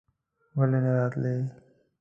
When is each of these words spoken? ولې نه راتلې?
ولې 0.57 0.79
نه 0.83 0.91
راتلې? 0.97 1.35